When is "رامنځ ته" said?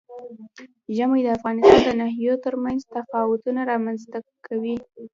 3.71-4.19